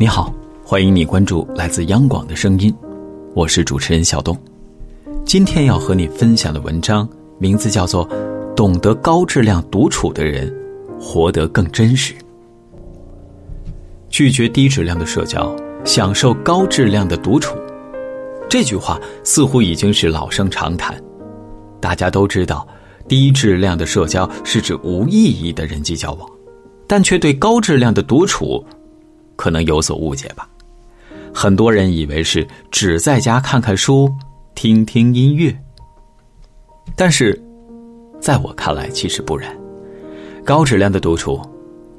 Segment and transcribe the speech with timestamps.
[0.00, 0.32] 你好，
[0.62, 2.72] 欢迎你关注来自央广的声音，
[3.34, 4.38] 我是主持人小东。
[5.24, 8.08] 今天要和你分享的文章名字叫做
[8.54, 10.54] 《懂得高质量独处的人，
[11.00, 12.14] 活得更真实》。
[14.08, 15.52] 拒绝低质量的社交，
[15.84, 17.56] 享受高质量的独处。
[18.48, 20.94] 这句话似乎已经是老生常谈，
[21.80, 22.64] 大家都知道，
[23.08, 26.30] 低质量的社交是指无意义的人际交往，
[26.86, 28.64] 但却对高质量的独处
[29.38, 30.48] 可能有所误解吧。
[31.32, 34.12] 很多人以为是只在家看看书、
[34.56, 35.56] 听听音乐，
[36.96, 37.40] 但是
[38.20, 39.56] 在我看来，其实不然。
[40.44, 41.40] 高质量的独处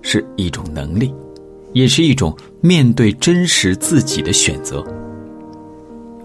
[0.01, 1.13] 是一种能力，
[1.71, 4.85] 也是一种面对真实自己的选择。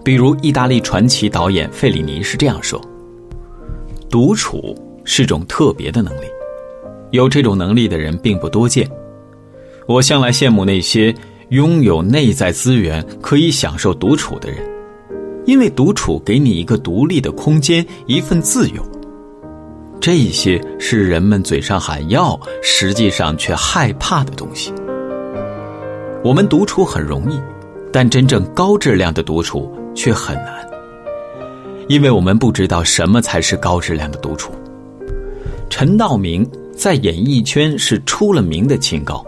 [0.03, 2.81] 比如，意大利传奇导演费里尼是这样说
[4.09, 4.75] ：“独处
[5.05, 6.25] 是种特别的能力，
[7.11, 8.89] 有这种能力的人并不多见。
[9.87, 11.13] 我向来羡慕那些
[11.49, 14.59] 拥有内在资源、可以享受独处的人，
[15.45, 18.83] 因为独处给你一个独立的空间，一份自由。
[19.99, 24.73] 这些是人们嘴上喊要，实际上却害怕的东西。
[26.23, 27.39] 我们独处很容易，
[27.91, 30.69] 但真正高质量的独处。”却很难，
[31.87, 34.51] 因为我们不知道什么才是高质量的独处。
[35.69, 39.25] 陈道明在演艺圈是出了名的清高，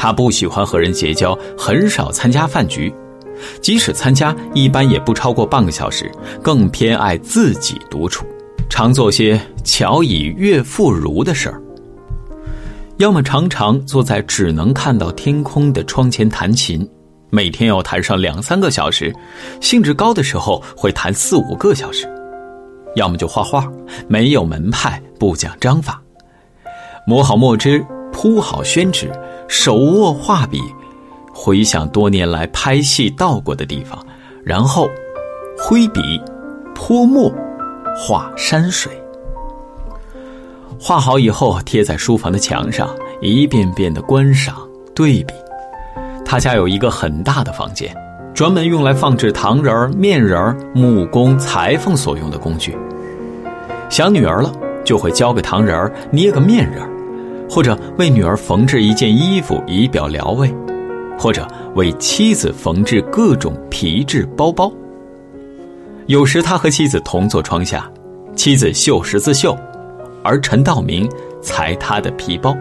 [0.00, 2.90] 他不喜欢和人结交，很少参加饭局，
[3.60, 6.10] 即使参加，一般也不超过半个小时，
[6.42, 8.24] 更偏爱自己独处，
[8.70, 11.60] 常做些巧以悦妇孺的事儿，
[12.96, 16.88] 要么常常坐在只能看到天空的窗前弹琴。
[17.28, 19.14] 每天要弹上两三个小时，
[19.60, 22.08] 兴致高的时候会弹四五个小时，
[22.96, 23.70] 要么就画画，
[24.08, 26.00] 没有门派，不讲章法，
[27.06, 29.12] 磨好墨汁，铺好宣纸，
[29.50, 30.62] 手握画笔，
[31.32, 33.98] 回想多年来拍戏到过的地方，
[34.44, 34.88] 然后
[35.58, 36.00] 挥笔
[36.72, 37.28] 泼墨
[37.96, 38.92] 画山水，
[40.78, 42.88] 画好以后贴在书房的墙上，
[43.20, 44.56] 一遍遍的观赏
[44.94, 45.34] 对比。
[46.24, 47.92] 他家有一个很大的房间，
[48.32, 52.78] 专门用来放置糖人面人木工、裁缝所用的工具。
[53.88, 54.52] 想女儿了，
[54.84, 56.88] 就会教个糖人捏个面人儿
[57.50, 60.54] 或者为女儿缝制一件衣服以表疗慰，
[61.18, 61.44] 或者
[61.74, 64.72] 为妻子缝制各种皮质包包。
[66.06, 67.90] 有时他和妻子同坐窗下，
[68.36, 69.56] 妻子绣十字绣，
[70.22, 71.10] 而陈道明
[71.42, 72.56] 裁他的皮包。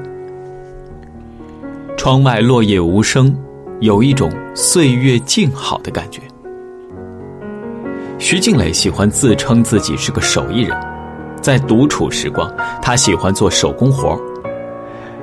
[1.95, 3.33] 窗外落叶无声。
[3.81, 6.21] 有一种岁月静好的感觉。
[8.17, 10.77] 徐静蕾喜欢自称自己是个手艺人，
[11.41, 14.19] 在独处时光，她喜欢做手工活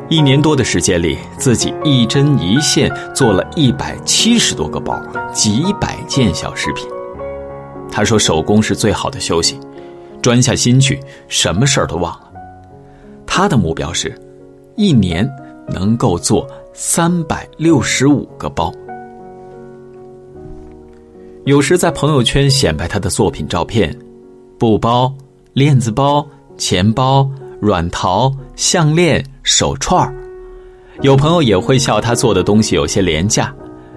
[0.08, 5.00] 一年多的时间里，自己一针一线做了一百七十多个包，
[5.32, 6.86] 几百件小饰品。
[7.90, 9.58] 他说：“手工是最好的休息，
[10.22, 12.30] 专下心去，什么事儿都忘了。”
[13.26, 14.14] 他的目标是，
[14.76, 15.28] 一年
[15.68, 16.46] 能够做。
[16.78, 18.70] 三百六十五个包，
[21.46, 23.98] 有时在朋友圈显摆他的作品照片，
[24.58, 25.10] 布包、
[25.54, 26.28] 链子包、
[26.58, 27.26] 钱包、
[27.60, 30.12] 软陶、项链、手串
[31.02, 33.54] 有朋友也会笑他做的东西有些廉价，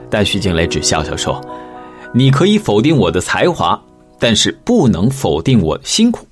[0.09, 1.41] 但徐静蕾只笑笑说
[2.13, 3.81] ：“你可以否定我的才华，
[4.19, 6.27] 但是不能否定我辛苦。”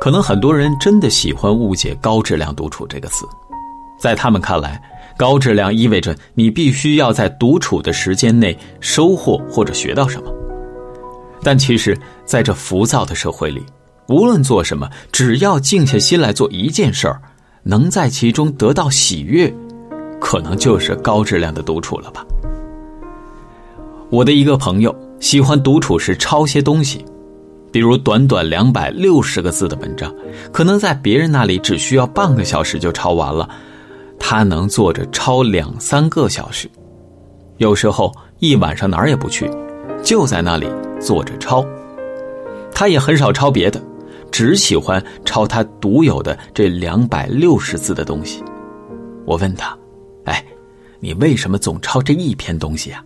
[0.00, 3.26] 可能很多人真的喜欢误解“高质量独处”这个词。
[4.00, 4.80] 在他们看来，
[5.18, 10.32] 高质量意味着你必须要在独处的时间内收获或者学到什么。
[11.42, 13.62] 但其实，在这浮躁的社会里，
[14.10, 17.22] 无论做什么，只要静下心来做一件事儿，
[17.62, 19.54] 能在其中得到喜悦，
[20.20, 22.26] 可能就是高质量的独处了吧。
[24.10, 27.04] 我的一个朋友喜欢独处时抄些东西，
[27.70, 30.12] 比如短短两百六十个字的文章，
[30.50, 33.48] 可能在别人那里只需要半个小时就抄完了。
[34.18, 36.68] 他能坐着抄两三个小时，
[37.58, 39.48] 有时候一晚上哪儿也不去，
[40.02, 40.66] 就在那里
[41.00, 41.64] 坐着抄。
[42.74, 43.80] 他也很少抄别的，
[44.30, 48.42] 只喜欢抄他独有的这两百六十字的东西。
[49.26, 49.76] 我问他
[50.24, 50.44] ：“哎，
[50.98, 53.04] 你为什么总抄这一篇东西啊？”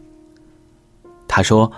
[1.29, 1.71] 他说：“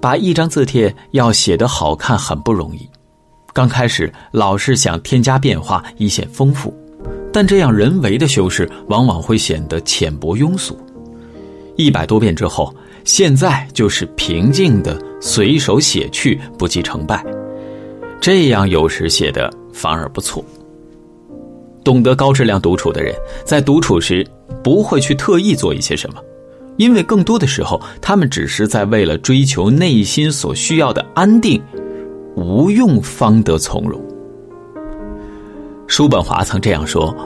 [0.00, 2.88] 把一张字帖要写得好看很不容易，
[3.52, 6.74] 刚开始老是想添加变化，以显丰富。”
[7.32, 10.78] 但这样人为的修饰往往会显得浅薄庸俗。
[11.76, 12.74] 一百多遍之后，
[13.04, 17.22] 现在就是平静的随手写去，不计成败。
[18.26, 20.44] 这样有时写的反而不错。
[21.84, 23.14] 懂得高质量独处的人，
[23.44, 24.26] 在独处时
[24.64, 26.20] 不会去特意做一些什么，
[26.76, 31.62] 因为更多的时候，他们只是在为了追求内心所需要的安定，
[32.34, 34.04] 无用方得从容。
[35.86, 37.16] 叔本华曾这样说：“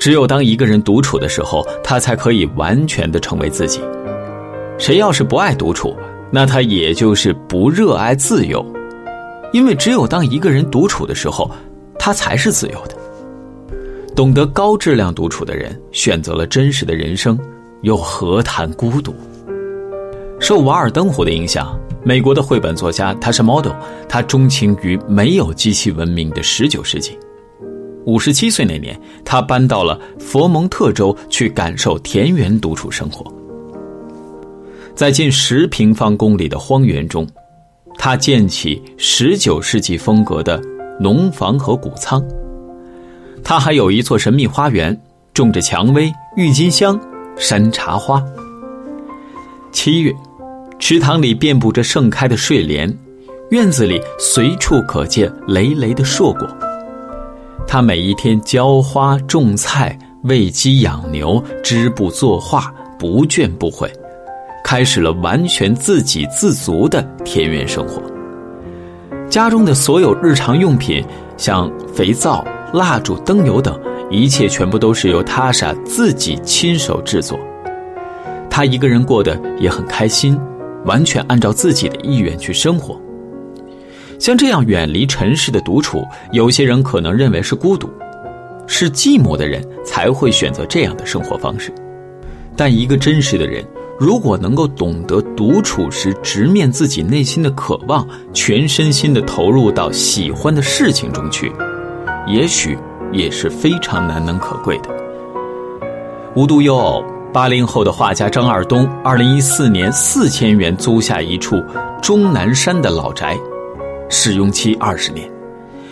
[0.00, 3.80] 只有当一个人独处的时候，他才可以完全的成为自己。
[4.78, 5.94] 谁要是不爱独处，
[6.32, 8.66] 那他也就是不热爱自由。
[9.54, 11.48] 因为只有当一个人独处的时候，
[11.96, 12.96] 他才是自由的。
[14.12, 17.38] 懂得高质量独处的人，选择了真实的人生。”
[17.82, 19.14] 又何谈孤独？
[20.40, 23.74] 受瓦尔登湖的影响，美国的绘本作家他是 model，
[24.08, 27.16] 他钟情于没有机器文明的十九世纪。
[28.06, 33.30] 五十七岁那年，他搬到了佛蒙特州去感受田园独处生活。
[34.96, 37.26] 在近十平方公里的荒原中，
[37.96, 40.60] 他建起十九世纪风格的
[41.00, 42.22] 农房和谷仓。
[43.42, 44.98] 他还有一座神秘花园，
[45.32, 46.98] 种着蔷薇、郁金香。
[47.36, 48.22] 山茶花。
[49.72, 50.14] 七月，
[50.78, 52.96] 池塘里遍布着盛开的睡莲，
[53.50, 56.46] 院子里随处可见累累的硕果。
[57.66, 63.92] 他每一天浇花、种菜、喂鸡、养牛、织布、作画，不倦不悔，
[64.64, 68.02] 开始了完全自给自足的田园生活。
[69.28, 71.04] 家中的所有日常用品，
[71.36, 73.78] 像肥皂、蜡烛、灯油等。
[74.10, 77.38] 一切全部都是由塔莎自己亲手制作，
[78.50, 80.38] 他一个人过得也很开心，
[80.84, 83.00] 完全按照自己的意愿去生活。
[84.20, 87.90] 像这样远离尘世的独处，有些人可能认为是孤独，
[88.66, 91.72] 是寂寞的人才会选择这样的生活方式。
[92.54, 93.64] 但一个真实的人，
[93.98, 101.52] 如果能够懂得独处时直面自己内心的渴望，全身心的投入到喜欢的事情中去，
[102.26, 102.78] 也许。
[103.12, 104.90] 也是非常难能可贵的。
[106.34, 111.62] 无独有偶，八零后的画家张二东，二零一四年四千元租下一处
[112.02, 113.38] 终南山的老宅，
[114.08, 115.30] 使用期二十年，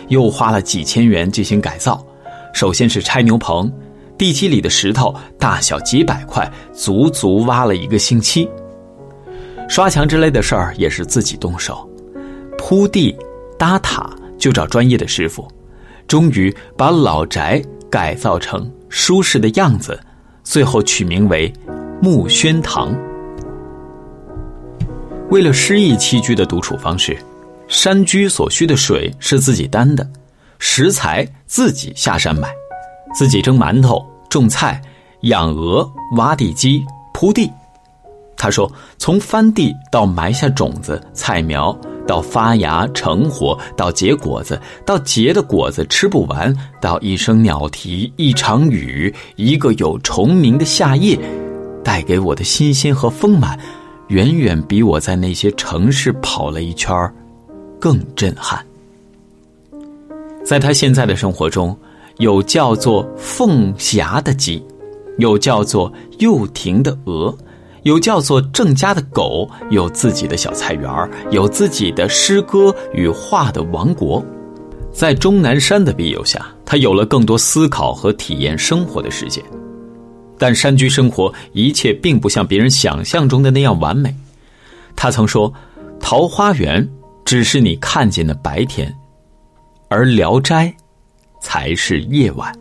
[0.09, 2.05] 又花了几千元进行改造。
[2.53, 3.71] 首先是拆牛棚，
[4.23, 8.49] 地基里的石头大小几百块，足足挖了一个星期。
[9.67, 11.85] 刷墙之类的事儿也是自己动手，
[12.57, 13.13] 铺地、
[13.59, 15.45] 搭塔就找专业的师傅。
[16.07, 17.61] 终于把老宅
[17.91, 19.99] 改造成舒适的样子，
[20.41, 21.51] 最后取名为
[22.01, 22.95] 木轩堂。
[25.31, 27.17] 为了诗意栖居的独处方式，
[27.67, 30.09] 山居所需的水是自己担的，
[30.59, 32.47] 食材自己下山买，
[33.13, 34.81] 自己蒸馒头、种菜、
[35.21, 35.87] 养鹅、
[36.17, 36.83] 挖地基、
[37.13, 37.47] 铺地。
[38.35, 51.17] 他说：“从翻地到埋下种子、菜苗。”到发芽成活，到结果子，到结的果子吃不完，到一声鸟啼，一场雨，一个有虫鸣的夏夜，
[51.81, 53.57] 带给我的新鲜和丰满，
[54.09, 56.93] 远远比我在那些城市跑了一圈
[57.79, 58.61] 更震撼。
[60.43, 61.73] 在他现在的生活中，
[62.17, 64.63] 有叫做凤霞的鸡，
[65.17, 67.35] 有叫做幼婷的鹅。
[67.83, 74.23] 有叫做郑家的狗，有自己的小菜园有自己的诗歌与画的王国。
[74.93, 79.43] 在终南山的庇佑下，他有了更多思考和体验生活的时间。
[80.37, 84.15] 但山居生活一切并不像别人想象中的那样完美。
[84.95, 85.53] 他曾说
[85.99, 86.87] ：“桃花源
[87.25, 88.93] 只是你看见的白天，
[89.89, 90.73] 而聊斋
[91.43, 92.51] 才是夜晚。”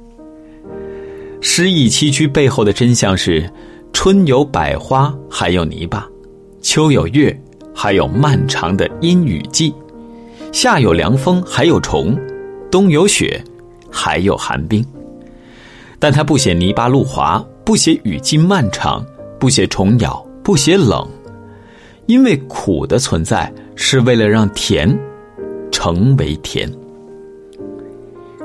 [1.40, 3.50] 诗意崎岖背后的真相是。
[3.94, 6.00] 春有百花，还有泥巴；
[6.62, 7.38] 秋有月，
[7.74, 9.70] 还有漫长的阴雨季；
[10.50, 12.16] 夏有凉风，还有虫；
[12.70, 13.40] 冬有雪，
[13.90, 14.84] 还有寒冰。
[15.98, 19.04] 但他不写泥巴路滑，不写雨季漫长，
[19.38, 21.06] 不写虫咬，不写冷，
[22.06, 24.98] 因为苦的存在是为了让甜
[25.70, 26.68] 成为甜。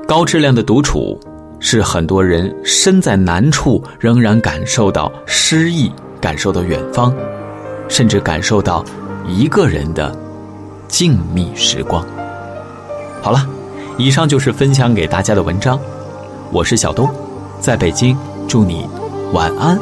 [0.07, 1.19] 高质量的独处。
[1.59, 7.11] 是很多人身在难处，仍然感受到诗意，感受到远方，
[7.89, 8.85] 甚至感受到
[9.27, 10.15] 一个人的
[10.87, 12.05] 静谧时光。
[13.23, 13.43] 好了，
[13.97, 15.79] 以上就是分享给大家的文章。
[16.51, 17.09] 我是小东，
[17.59, 18.15] 在北京，
[18.47, 18.87] 祝你
[19.33, 19.79] 晚安，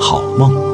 [0.00, 0.73] 好梦。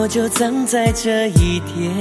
[0.00, 1.92] 我就葬在这一天。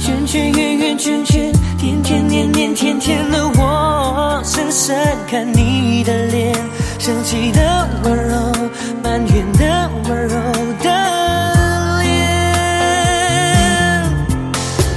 [0.00, 4.98] 圈圈圆圆圈圈，天天年年天天的我，深深
[5.30, 6.52] 看你的脸，
[6.98, 8.52] 生气的温柔，
[9.00, 10.34] 埋怨的温柔
[10.82, 10.90] 的
[12.02, 12.10] 脸。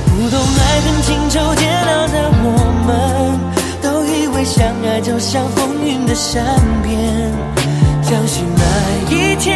[0.07, 2.49] 不懂爱恨情仇煎熬的我
[2.87, 3.39] 们，
[3.79, 6.43] 都以为相爱就像风云的善
[6.81, 7.31] 变，
[8.01, 9.55] 相信那一天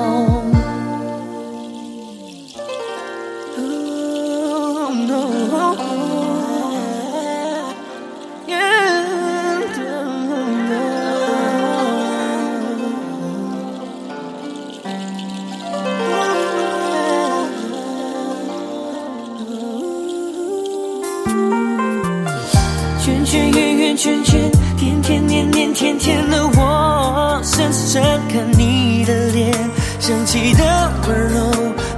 [23.31, 29.53] 圈圆圆圈圈，天天年年天天的我，深深看你的脸，
[30.01, 31.49] 生气的温柔，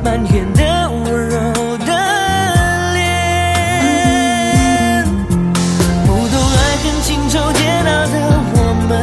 [0.03, 1.35] 埋怨的温柔
[1.79, 1.87] 的
[2.93, 3.03] 脸。
[6.05, 8.13] 不懂爱恨情仇煎熬的
[8.53, 8.93] 我们，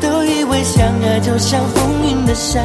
[0.00, 2.64] 都以为相爱就像风云的善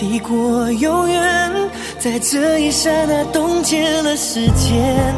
[0.00, 1.52] 抵过永远，
[1.98, 5.14] 在这一刹那冻结了时间。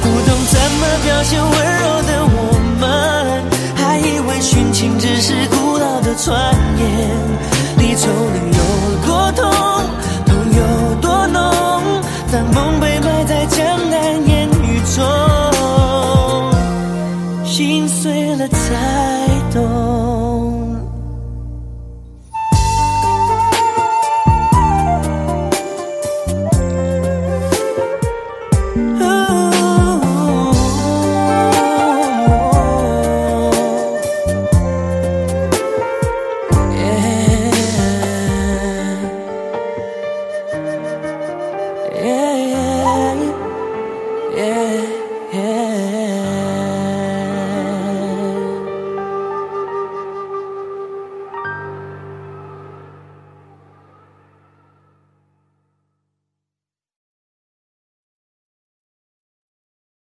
[0.00, 2.36] 不懂怎么表现温柔的我
[2.78, 3.42] 们，
[3.74, 7.10] 还以为殉情只是古老的传言。
[7.76, 8.69] 离愁能